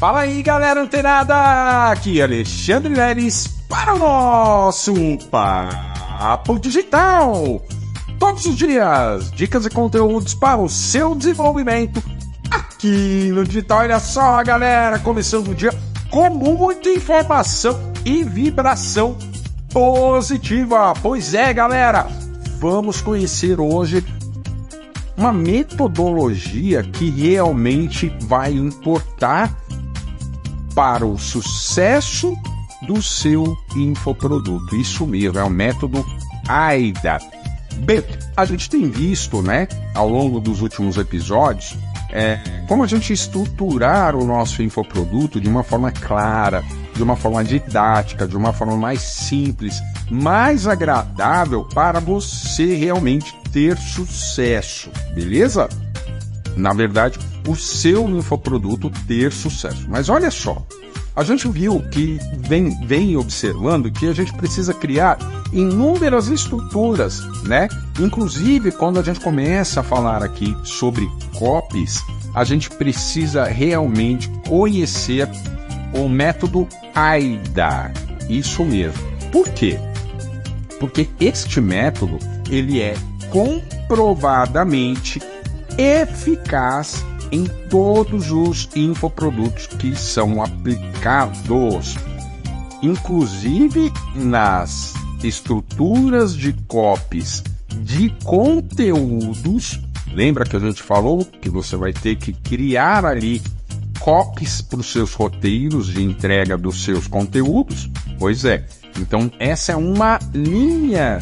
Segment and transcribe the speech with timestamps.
[0.00, 1.90] Fala aí, galera antenada!
[1.90, 4.94] Aqui Alexandre Neres para o nosso
[5.30, 7.60] Papo Digital.
[8.18, 12.02] Todos os dias, dicas e conteúdos para o seu desenvolvimento
[12.50, 13.80] aqui no digital.
[13.80, 15.70] Olha só, galera, começando o dia
[16.08, 19.18] com muita informação e vibração
[19.70, 20.94] positiva.
[21.02, 22.06] Pois é, galera,
[22.58, 24.02] vamos conhecer hoje
[25.14, 29.59] uma metodologia que realmente vai importar
[30.80, 32.34] para o sucesso
[32.86, 34.74] do seu infoproduto.
[34.74, 36.02] Isso mesmo, é o método
[36.48, 37.18] AIDA.
[37.84, 38.02] Bem,
[38.34, 41.76] a gente tem visto, né, ao longo dos últimos episódios,
[42.10, 47.44] é, como a gente estruturar o nosso infoproduto de uma forma clara, de uma forma
[47.44, 55.68] didática, de uma forma mais simples, mais agradável para você realmente ter sucesso, beleza?
[56.56, 59.86] Na verdade, o seu infoproduto ter sucesso.
[59.88, 60.64] Mas olha só,
[61.14, 65.18] a gente viu que vem, vem observando que a gente precisa criar
[65.52, 67.68] inúmeras estruturas, né?
[67.98, 72.02] Inclusive, quando a gente começa a falar aqui sobre copies,
[72.34, 75.28] a gente precisa realmente conhecer
[75.92, 77.92] o método AIDA.
[78.28, 79.02] Isso mesmo.
[79.32, 79.78] Por quê?
[80.78, 82.18] Porque este método
[82.48, 82.94] ele é
[83.30, 85.20] comprovadamente
[85.76, 91.96] eficaz em todos os infoprodutos que são aplicados,
[92.82, 97.42] inclusive nas estruturas de copies
[97.82, 99.80] de conteúdos.
[100.12, 103.40] Lembra que a gente falou que você vai ter que criar ali
[104.00, 107.88] copies para os seus roteiros de entrega dos seus conteúdos?
[108.18, 108.64] Pois é.
[108.98, 111.20] Então, essa é uma linha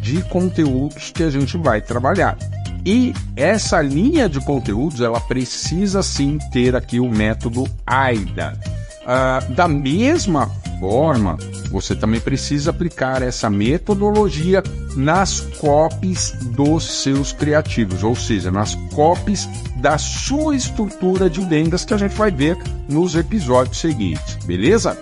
[0.00, 2.38] de conteúdos que a gente vai trabalhar.
[2.84, 8.58] E essa linha de conteúdos, ela precisa sim ter aqui o método AIDA.
[9.02, 11.36] Uh, da mesma forma,
[11.70, 14.62] você também precisa aplicar essa metodologia
[14.96, 21.94] nas copies dos seus criativos, ou seja, nas copies da sua estrutura de vendas que
[21.94, 22.56] a gente vai ver
[22.88, 24.98] nos episódios seguintes, beleza?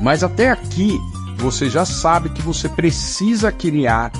[0.00, 0.98] Mas até aqui
[1.36, 4.10] você já sabe que você precisa criar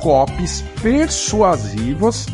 [0.00, 2.26] copies persuasivas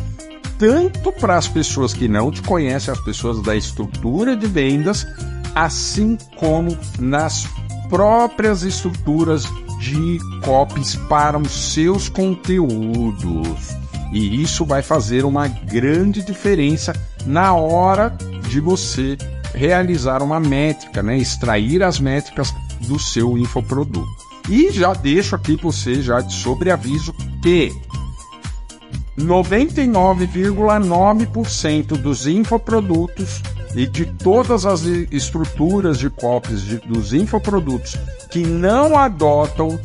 [0.59, 5.07] tanto para as pessoas que não te conhecem, as pessoas da estrutura de vendas,
[5.55, 7.47] assim como nas
[7.89, 9.45] próprias estruturas
[9.79, 13.69] de copies para os seus conteúdos.
[14.11, 16.93] E isso vai fazer uma grande diferença
[17.25, 18.15] na hora
[18.49, 19.17] de você
[19.53, 21.17] realizar uma métrica, né?
[21.17, 24.05] extrair as métricas do seu infoproduto.
[24.49, 27.71] E já deixo aqui para você já de sobreaviso que
[29.19, 33.41] 99,9% dos infoprodutos
[33.75, 37.97] e de todas as estruturas de copies de, dos infoprodutos
[38.29, 39.77] que não adotam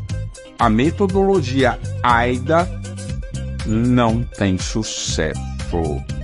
[0.59, 2.67] a metodologia AIDA
[3.67, 5.41] não tem sucesso.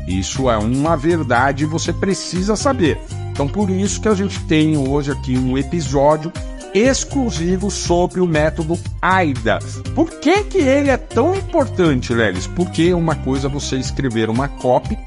[0.06, 2.98] Isso é uma verdade e você precisa saber.
[3.32, 6.32] Então, por isso que a gente tem hoje aqui um episódio
[6.74, 9.58] exclusivo sobre o método AIDA.
[9.94, 12.46] Por que, que ele é tão importante, Lelis?
[12.46, 14.98] Porque uma coisa é você escrever uma copy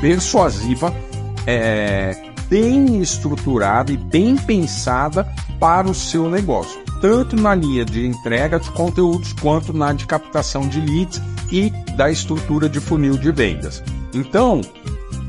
[0.00, 0.92] persuasiva,
[1.46, 2.16] é,
[2.48, 5.26] bem estruturada e bem pensada
[5.60, 10.68] para o seu negócio, tanto na linha de entrega de conteúdos quanto na de captação
[10.68, 13.82] de leads e da estrutura de funil de vendas.
[14.12, 14.60] Então,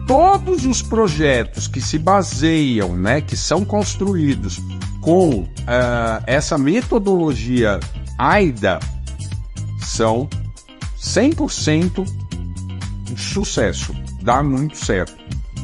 [0.07, 4.59] todos os projetos que se baseiam, né, que são construídos
[5.01, 7.79] com uh, essa metodologia
[8.17, 8.79] AIDA
[9.79, 10.29] são
[10.99, 12.05] 100%
[13.03, 15.13] de sucesso, dá muito certo.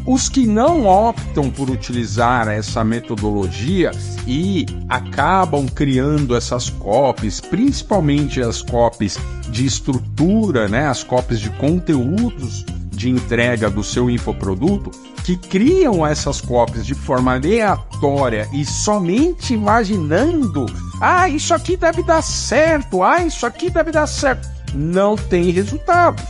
[0.05, 3.91] Os que não optam por utilizar essa metodologia
[4.25, 9.19] e acabam criando essas copies, principalmente as copies
[9.49, 12.65] de estrutura, né, as copies de conteúdos
[12.99, 14.91] de entrega do seu infoproduto,
[15.23, 20.65] que criam essas cópias de forma aleatória e somente imaginando,
[20.99, 26.25] ah, isso aqui deve dar certo, ah, isso aqui deve dar certo, não tem resultados,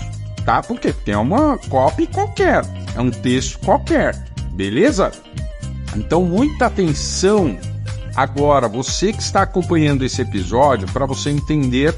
[0.45, 0.61] tá?
[0.61, 2.63] Porque é uma cópia qualquer,
[2.95, 4.15] é um texto qualquer,
[4.51, 5.11] beleza?
[5.95, 7.57] Então, muita atenção
[8.15, 11.95] agora, você que está acompanhando esse episódio, para você entender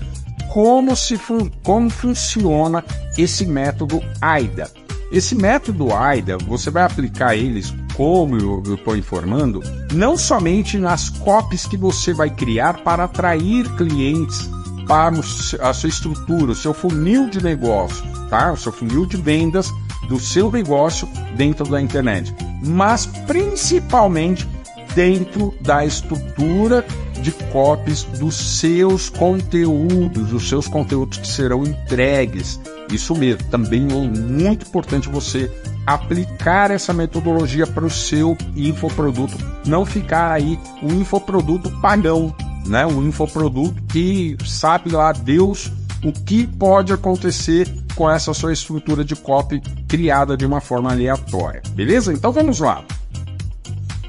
[0.52, 2.84] como, se fun como funciona
[3.18, 4.70] esse método AIDA.
[5.12, 9.62] Esse método AIDA, você vai aplicar eles, como eu estou informando,
[9.94, 14.50] não somente nas copies que você vai criar para atrair clientes
[14.88, 15.16] para
[15.62, 18.52] a sua estrutura, o seu funil de negócio, tá?
[18.52, 19.70] O seu funil de vendas
[20.08, 22.34] do seu negócio dentro da internet.
[22.64, 24.48] mas principalmente
[24.96, 26.86] dentro da estrutura
[27.22, 32.60] de copies dos seus conteúdos, dos seus conteúdos que serão entregues.
[32.92, 35.52] Isso mesmo, também é muito importante você
[35.86, 39.36] aplicar essa metodologia para o seu infoproduto,
[39.66, 42.36] não ficar aí o infoproduto pagão,
[42.66, 42.86] né?
[42.86, 45.72] O infoproduto que sabe lá Deus
[46.04, 51.62] o que pode acontecer com essa sua estrutura de copy criada de uma forma aleatória.
[51.76, 52.12] Beleza?
[52.12, 52.84] Então vamos lá.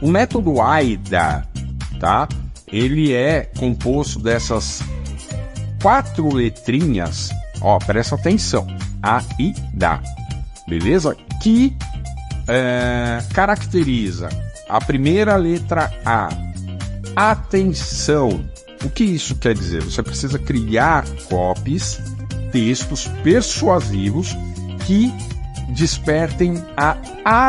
[0.03, 1.47] O método AIDA,
[2.01, 2.29] tá?
[2.67, 4.83] Ele é composto dessas
[5.81, 8.67] quatro letrinhas, ó, presta atenção,
[9.01, 10.03] AIDA,
[10.69, 11.17] beleza?
[11.41, 11.77] Que
[12.49, 14.29] é, caracteriza
[14.69, 16.29] a primeira letra A,
[17.15, 18.45] atenção.
[18.85, 19.83] O que isso quer dizer?
[19.83, 22.01] Você precisa criar copies,
[22.51, 24.37] textos persuasivos
[24.87, 25.13] que
[25.73, 26.97] despertem a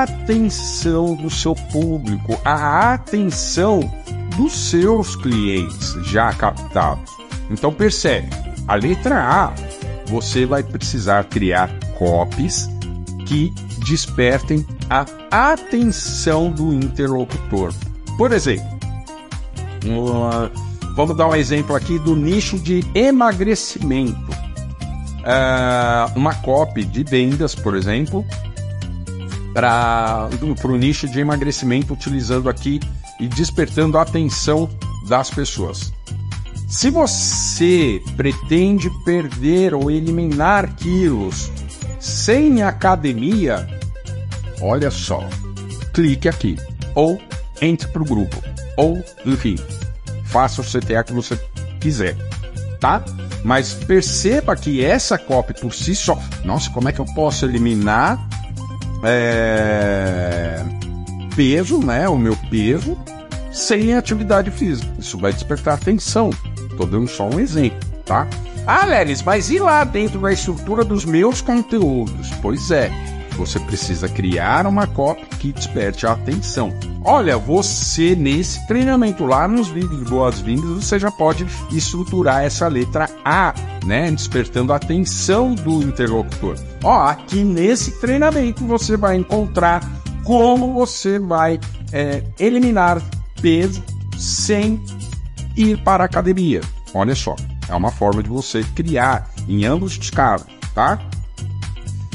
[0.02, 3.82] atenção do seu público, a atenção
[4.36, 7.12] dos seus clientes já captados.
[7.52, 8.30] Então percebe,
[8.68, 9.54] a letra A,
[10.08, 12.70] você vai precisar criar copies
[13.26, 13.54] que
[13.86, 15.06] despertem a
[15.52, 17.74] atenção do interlocutor.
[18.18, 18.66] Por exemplo,
[20.96, 24.43] vamos dar um exemplo aqui do nicho de emagrecimento.
[25.24, 28.26] Uh, uma copy de vendas, por exemplo,
[29.54, 30.30] para
[30.66, 32.80] o nicho de emagrecimento, utilizando aqui
[33.20, 34.70] e despertando a atenção
[35.08, 35.94] das pessoas.
[36.68, 41.52] Se você pretende perder ou eliminar quilos
[42.00, 43.68] sem academia,
[44.60, 45.24] olha só,
[45.94, 46.58] clique aqui
[46.96, 47.22] ou
[47.62, 48.42] entre para o grupo
[48.76, 49.56] ou enfim,
[50.26, 51.40] faça o CTA que você
[51.80, 52.18] quiser,
[52.80, 53.04] tá?
[53.44, 58.18] Mas perceba que essa copy por si só, nossa, como é que eu posso eliminar
[59.04, 60.64] é,
[61.36, 62.08] peso, né?
[62.08, 62.98] O meu peso
[63.52, 64.92] sem atividade física.
[64.98, 66.30] Isso vai despertar atenção.
[66.72, 68.28] Estou dando só um exemplo, tá?
[68.66, 72.30] Ah, Lelis, mas e lá dentro da estrutura dos meus conteúdos?
[72.42, 72.90] Pois é,
[73.34, 76.74] você precisa criar uma cópia que desperte a atenção.
[77.04, 83.10] Olha, você nesse treinamento lá nos vídeos de boas-vindas, você já pode estruturar essa letra
[83.26, 83.54] A,
[83.86, 84.10] né?
[84.12, 86.58] Despertando a atenção do interlocutor.
[86.84, 89.82] Ó, aqui nesse treinamento você vai encontrar
[90.24, 91.60] como você vai
[91.92, 93.02] é, eliminar
[93.42, 93.84] peso
[94.18, 94.82] sem
[95.56, 96.62] ir para a academia.
[96.94, 97.36] Olha só,
[97.68, 101.00] é uma forma de você criar em ambos os casos, tá?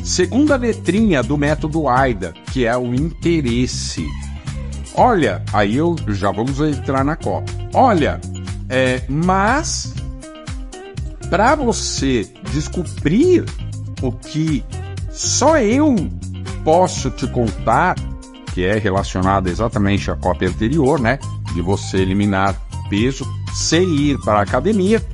[0.08, 4.06] Segunda letrinha do método AIDA, que é o interesse.
[4.94, 7.52] Olha, aí eu já vamos entrar na Copa.
[7.74, 8.18] Olha,
[8.70, 9.92] é, mas
[11.28, 13.44] para você descobrir
[14.00, 14.64] o que
[15.10, 15.94] só eu
[16.64, 17.94] posso te contar,
[18.54, 21.18] que é relacionado exatamente à cópia anterior, né?
[21.52, 22.58] De você eliminar
[22.88, 25.06] peso sem ir para a academia,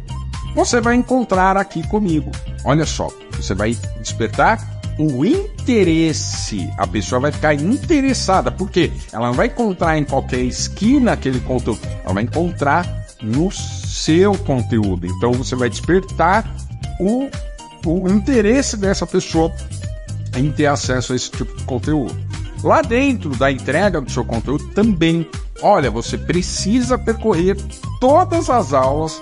[0.55, 2.31] você vai encontrar aqui comigo.
[2.64, 6.69] Olha só, você vai despertar o interesse.
[6.79, 11.81] A pessoa vai ficar interessada, porque ela não vai encontrar em qualquer esquina aquele conteúdo,
[12.05, 15.06] ela vai encontrar no seu conteúdo.
[15.06, 16.49] Então você vai despertar
[17.00, 17.29] o,
[17.87, 19.52] o interesse dessa pessoa
[20.37, 22.14] em ter acesso a esse tipo de conteúdo.
[22.62, 25.29] Lá dentro da entrega do seu conteúdo também,
[25.61, 27.57] olha, você precisa percorrer
[28.00, 29.21] todas as aulas,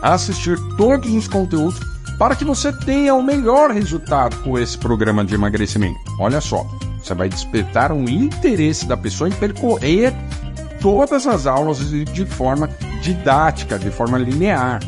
[0.00, 5.34] assistir todos os conteúdos para que você tenha o melhor resultado com esse programa de
[5.34, 5.98] emagrecimento.
[6.18, 6.66] Olha só,
[7.02, 10.12] você vai despertar um interesse da pessoa em percorrer
[10.80, 12.68] todas as aulas de forma
[13.00, 14.80] didática, de forma linear.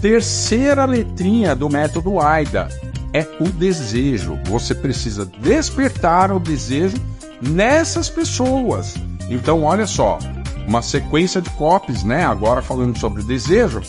[0.00, 2.68] Terceira letrinha do método AIDA
[3.12, 4.38] é o desejo.
[4.44, 6.96] Você precisa despertar o desejo
[7.40, 8.94] nessas pessoas.
[9.28, 10.18] Então, olha só,
[10.66, 12.24] uma sequência de copies, né?
[12.24, 13.80] Agora falando sobre desejo.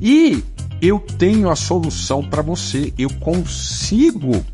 [0.00, 0.44] E
[0.80, 2.92] eu tenho a solução para você.
[2.98, 4.44] Eu consigo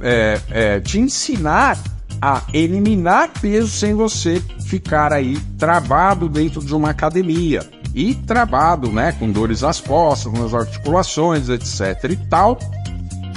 [0.00, 1.78] é, é, te ensinar
[2.20, 9.12] a eliminar peso sem você ficar aí travado dentro de uma academia e travado, né,
[9.12, 12.58] com dores nas costas, nas articulações, etc e tal,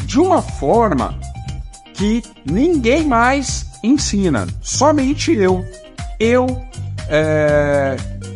[0.05, 1.17] de uma forma
[1.93, 5.65] que ninguém mais ensina, somente eu.
[6.19, 6.48] Eu
[7.08, 7.96] é,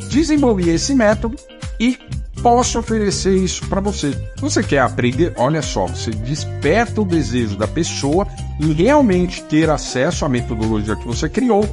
[0.09, 1.37] desenvolvi esse método
[1.79, 1.97] e
[2.43, 4.11] posso oferecer isso para você.
[4.37, 5.33] Você quer aprender?
[5.37, 8.27] Olha só, você desperta o desejo da pessoa
[8.59, 11.63] em realmente ter acesso à metodologia que você criou.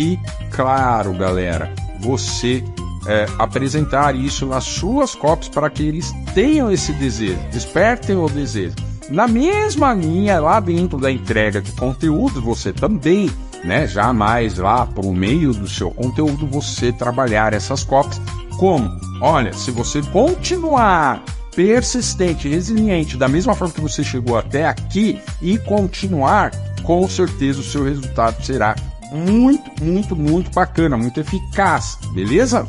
[0.00, 0.18] E,
[0.50, 2.64] claro, galera, você
[3.06, 8.74] é, apresentar isso nas suas copies para que eles tenham esse desejo, despertem o desejo.
[9.10, 13.30] Na mesma linha, lá dentro da entrega de conteúdo, você também
[13.64, 13.86] né?
[13.86, 18.20] Jamais lá por meio do seu conteúdo você trabalhar essas copies.
[18.58, 19.00] Como?
[19.20, 21.22] Olha, se você continuar
[21.54, 26.50] persistente, resiliente, da mesma forma que você chegou até aqui e continuar,
[26.82, 28.76] com certeza o seu resultado será
[29.12, 32.66] muito, muito, muito bacana, muito eficaz, beleza?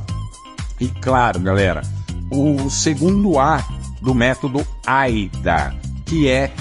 [0.80, 1.82] E claro, galera,
[2.32, 3.64] o segundo A
[4.02, 6.52] do método AIDA, que é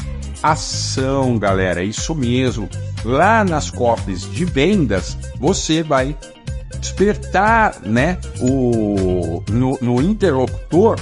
[0.42, 2.68] ação, galera, isso mesmo.
[3.04, 6.16] Lá nas copies de vendas, você vai
[6.78, 10.98] despertar, né, o, no, no interlocutor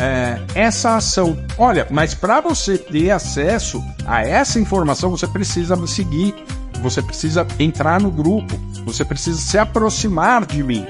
[0.00, 1.36] é, essa ação.
[1.58, 6.34] Olha, mas para você ter acesso a essa informação, você precisa me seguir,
[6.82, 10.86] você precisa entrar no grupo, você precisa se aproximar de mim,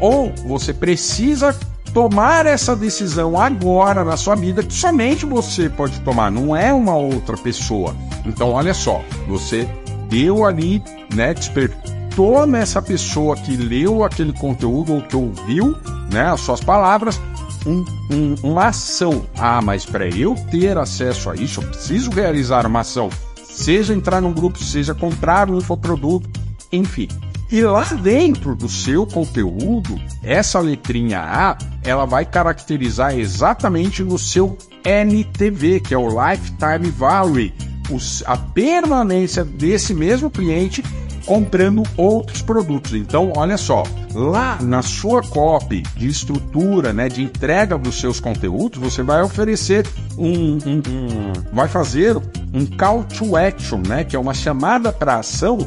[0.00, 1.54] ou você precisa
[1.92, 6.96] tomar essa decisão agora na sua vida que somente você pode tomar, não é uma
[6.96, 7.94] outra pessoa.
[8.24, 9.68] Então, olha só, você
[10.08, 10.82] deu ali,
[11.12, 12.01] né, despertou
[12.46, 15.76] nessa pessoa que leu aquele conteúdo ou que ouviu,
[16.10, 17.20] né, as suas palavras,
[17.66, 19.26] um, um, uma ação.
[19.36, 23.08] Ah, mas para eu ter acesso a isso, eu preciso realizar uma ação.
[23.44, 26.28] Seja entrar num grupo, seja comprar um infoproduto,
[26.70, 27.08] enfim.
[27.50, 34.56] E lá dentro do seu conteúdo, essa letrinha A, ela vai caracterizar exatamente o seu
[34.84, 37.52] NTV, que é o Lifetime Value,
[38.24, 40.82] a permanência desse mesmo cliente
[41.26, 42.94] comprando outros produtos.
[42.94, 43.82] Então, olha só,
[44.14, 49.86] lá na sua copy de estrutura, né, de entrega dos seus conteúdos, você vai oferecer
[50.18, 52.16] um, um, um vai fazer
[52.52, 55.58] um call to action, né, que é uma chamada para ação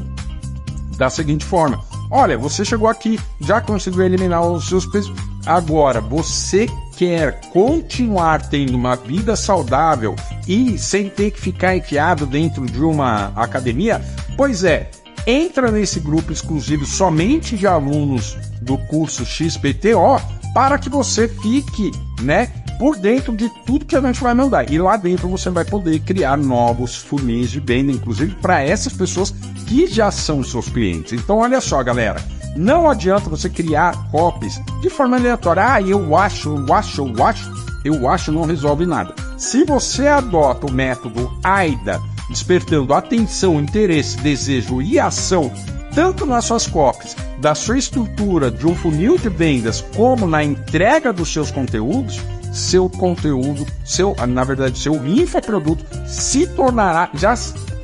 [0.98, 5.14] da seguinte forma: Olha, você chegou aqui, já conseguiu eliminar os seus pesos.
[5.46, 10.16] Agora, você quer continuar tendo uma vida saudável
[10.48, 14.02] e sem ter que ficar enfiado dentro de uma academia?
[14.38, 14.90] Pois é,
[15.25, 20.22] entra nesse grupo exclusivo somente de alunos do curso XPTO
[20.53, 21.91] para que você fique,
[22.22, 24.72] né, por dentro de tudo que a gente vai mandar.
[24.72, 29.34] E lá dentro você vai poder criar novos funis de venda, inclusive para essas pessoas
[29.65, 31.13] que já são seus clientes.
[31.13, 32.22] Então, olha só, galera.
[32.55, 35.74] Não adianta você criar copies de forma aleatória.
[35.74, 37.65] Ah, eu acho, eu acho, eu acho.
[37.84, 39.13] Eu acho não resolve nada.
[39.38, 45.51] Se você adota o método AIDA, despertando atenção, interesse, desejo e ação,
[45.94, 51.13] tanto nas suas copies, da sua estrutura de um funil de vendas, como na entrega
[51.13, 52.20] dos seus conteúdos,
[52.51, 57.36] seu conteúdo, seu, na verdade, seu infoproduto se tornará, já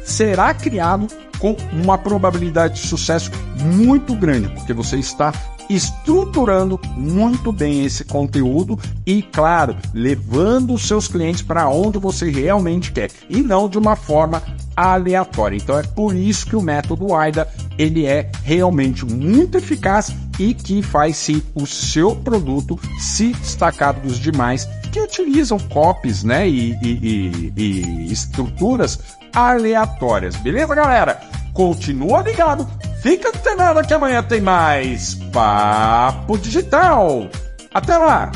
[0.03, 1.07] será criado
[1.39, 5.33] com uma probabilidade de sucesso muito grande, porque você está
[5.75, 12.91] estruturando muito bem esse conteúdo e, claro, levando os seus clientes para onde você realmente
[12.91, 14.41] quer e não de uma forma
[14.75, 15.57] aleatória.
[15.57, 17.47] Então é por isso que o método AIDA
[17.77, 24.17] ele é realmente muito eficaz e que faz sim o seu produto se destacar dos
[24.17, 28.99] demais que utilizam copies, né, e, e, e, e estruturas
[29.33, 30.35] aleatórias.
[30.35, 31.21] Beleza, galera?
[31.53, 32.67] Continua ligado,
[33.01, 37.29] fica antenado que amanhã tem mais Papo Digital.
[37.73, 38.31] Até lá!